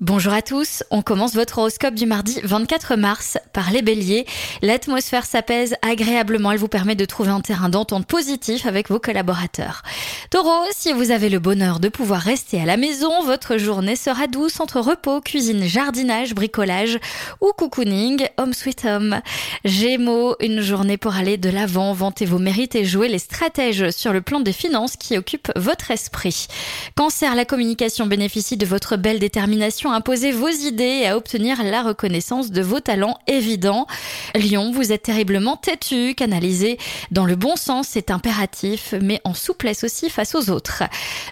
Bonjour 0.00 0.32
à 0.32 0.42
tous, 0.42 0.82
on 0.90 1.02
commence 1.02 1.34
votre 1.34 1.58
horoscope 1.58 1.94
du 1.94 2.04
mardi 2.04 2.40
24 2.42 2.96
mars 2.96 3.38
par 3.52 3.70
les 3.70 3.80
béliers. 3.80 4.26
L'atmosphère 4.60 5.24
s'apaise 5.24 5.76
agréablement, 5.82 6.50
elle 6.50 6.58
vous 6.58 6.66
permet 6.66 6.96
de 6.96 7.04
trouver 7.04 7.30
un 7.30 7.40
terrain 7.40 7.68
d'entente 7.68 8.04
positif 8.04 8.66
avec 8.66 8.90
vos 8.90 8.98
collaborateurs. 8.98 9.82
Taureau, 10.30 10.64
si 10.72 10.92
vous 10.92 11.12
avez 11.12 11.28
le 11.28 11.38
bonheur 11.38 11.78
de 11.78 11.88
pouvoir 11.88 12.22
rester 12.22 12.60
à 12.60 12.64
la 12.64 12.76
maison, 12.76 13.22
votre 13.22 13.56
journée 13.56 13.94
sera 13.94 14.26
douce 14.26 14.58
entre 14.58 14.80
repos, 14.80 15.20
cuisine, 15.20 15.62
jardinage, 15.62 16.34
bricolage 16.34 16.98
ou 17.40 17.52
cocooning, 17.56 18.26
home 18.36 18.52
sweet 18.52 18.84
home. 18.84 19.20
Gémeaux, 19.64 20.34
une 20.40 20.60
journée 20.60 20.96
pour 20.96 21.14
aller 21.14 21.36
de 21.36 21.50
l'avant, 21.50 21.92
vanter 21.92 22.24
vos 22.24 22.40
mérites 22.40 22.74
et 22.74 22.84
jouer 22.84 23.06
les 23.06 23.20
stratèges 23.20 23.90
sur 23.90 24.12
le 24.12 24.22
plan 24.22 24.40
des 24.40 24.52
finances 24.52 24.96
qui 24.96 25.16
occupent 25.16 25.52
votre 25.54 25.92
esprit. 25.92 26.48
Cancer, 26.96 27.36
la 27.36 27.44
communication 27.44 28.06
bénéficie 28.06 28.56
de 28.56 28.66
votre 28.66 28.96
belle 28.96 29.20
détermination 29.20 29.83
à 29.90 29.96
imposer 29.96 30.32
vos 30.32 30.48
idées 30.48 31.00
et 31.02 31.08
à 31.08 31.16
obtenir 31.16 31.62
la 31.62 31.82
reconnaissance 31.82 32.50
de 32.50 32.62
vos 32.62 32.80
talents 32.80 33.18
évidents. 33.26 33.86
Lion, 34.34 34.72
vous 34.72 34.92
êtes 34.92 35.02
terriblement 35.02 35.56
têtu, 35.56 36.14
canalisé 36.14 36.78
dans 37.10 37.24
le 37.24 37.36
bon 37.36 37.56
sens, 37.56 37.88
c'est 37.90 38.10
impératif, 38.10 38.94
mais 39.00 39.20
en 39.24 39.34
souplesse 39.34 39.84
aussi 39.84 40.10
face 40.10 40.34
aux 40.34 40.50
autres. 40.50 40.82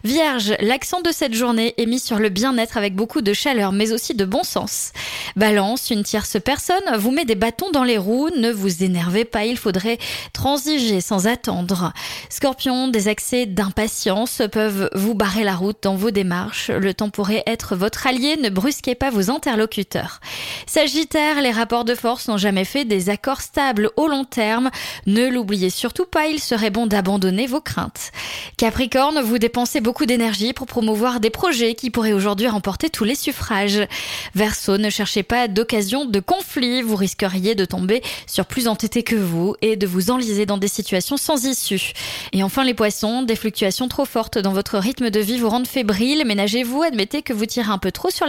Vierge, 0.05 0.55
l'accent 0.61 1.01
de 1.01 1.11
cette 1.11 1.35
journée 1.35 1.75
est 1.79 1.87
mis 1.87 1.99
sur 1.99 2.19
le 2.19 2.29
bien-être 2.29 2.77
avec 2.77 2.95
beaucoup 2.95 3.21
de 3.21 3.33
chaleur, 3.33 3.73
mais 3.73 3.93
aussi 3.93 4.15
de 4.15 4.25
bon 4.25 4.43
sens. 4.43 4.93
Balance, 5.37 5.91
une 5.91 6.03
tierce 6.03 6.37
personne 6.43 6.83
vous 6.99 7.11
met 7.11 7.25
des 7.25 7.35
bâtons 7.35 7.71
dans 7.71 7.85
les 7.85 7.99
roues, 7.99 8.31
ne 8.37 8.51
vous 8.51 8.83
énervez 8.83 9.25
pas, 9.25 9.45
il 9.45 9.57
faudrait 9.57 9.99
transiger 10.33 11.01
sans 11.01 11.27
attendre. 11.27 11.93
Scorpion, 12.29 12.89
des 12.89 13.09
accès 13.09 13.47
d'impatience 13.47 14.43
peuvent 14.51 14.91
vous 14.95 15.15
barrer 15.15 15.45
la 15.45 15.55
route 15.55 15.79
dans 15.83 15.97
vos 15.97 16.11
démarches, 16.11 16.71
le 16.71 16.95
temps 16.95 17.11
pourrait 17.11 17.43
être 17.47 17.77
votre 17.77 18.07
allié, 18.07 18.37
ne 18.43 18.51
brusquez 18.51 18.95
pas 18.95 19.11
vos 19.11 19.31
interlocuteurs. 19.31 20.21
Sagittaire, 20.67 21.41
les 21.41 21.51
rapports 21.51 21.85
de 21.85 21.95
force 21.95 22.29
n'ont 22.29 22.37
jamais 22.37 22.65
fait 22.65 22.85
des 22.85 23.09
accords 23.09 23.41
stables 23.41 23.91
au 23.97 24.09
long 24.09 24.25
terme. 24.25 24.71
Ne 25.07 25.29
l'oubliez 25.29 25.71
surtout 25.71 26.05
pas, 26.05 26.27
il 26.27 26.41
serait 26.41 26.71
bon 26.71 26.87
d'abandonner 26.87 27.47
vos 27.47 27.61
craintes. 27.61 28.13
Capricorne, 28.57 29.21
vous 29.21 29.39
dépensez 29.39 29.81
beaucoup 29.81 30.07
d'énergie 30.07 30.53
pour 30.53 30.67
promouvoir 30.67 31.21
des 31.21 31.31
projets 31.31 31.75
qui 31.75 31.91
pourraient 31.91 32.13
aujourd'hui 32.13 32.49
remporter 32.49 32.91
tous 32.91 33.05
les 33.05 33.15
suffrages. 33.15 33.87
Verseau, 34.35 34.79
ne 34.79 34.91
cherchez 34.91 35.23
pas 35.23 35.49
d'occasion 35.49 36.05
de 36.05 36.21
conflit, 36.21 36.83
vous 36.83 36.97
risqueriez 36.97 37.55
de 37.55 37.65
tomber 37.65 38.03
sur 38.27 38.47
plus 38.47 38.69
entêté 38.69 39.03
que 39.03 39.17
vous 39.17 39.55
et 39.63 39.77
de 39.77 39.87
vous 39.87 40.11
enliser 40.11 40.47
dans 40.47 40.59
des 40.59 40.69
situations 40.69 41.17
sans 41.17 41.45
issue. 41.45 41.93
Et 42.33 42.43
enfin 42.43 42.65
les 42.65 42.75
poissons, 42.75 43.23
des 43.23 43.37
fluctuations 43.37 43.89
trop 43.89 44.05
fortes 44.05 44.39
dans 44.39 44.53
votre 44.53 44.79
rythme 44.79 45.11
de 45.11 45.21
vie 45.21 45.39
vous 45.39 45.49
rendent 45.49 45.67
fébrile, 45.67 46.25
ménagez-vous, 46.27 46.83
admettez 46.83 47.23
que 47.23 47.33
vous 47.33 47.47
tirez 47.47 47.71
un 47.71 47.79
peu 47.79 47.93
trop 47.93 48.11
sur 48.11 48.27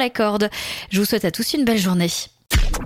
Je 0.89 0.99
vous 0.99 1.05
souhaite 1.05 1.25
à 1.25 1.31
tous 1.31 1.53
une 1.53 1.65
belle 1.65 1.77
journée. 1.77 2.09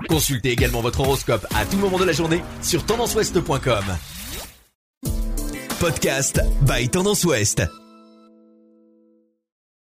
Consultez 0.10 0.52
également 0.52 0.82
votre 0.82 1.02
horoscope 1.02 1.46
à 1.56 1.66
tout 1.66 1.78
moment 1.78 1.98
de 1.98 2.06
la 2.06 2.14
journée 2.14 2.44
sur 2.62 2.86
tendanceouest.com. 2.86 3.86
Podcast 5.80 6.42
by 6.62 6.90
Tendance 6.90 7.24
Ouest. 7.24 7.64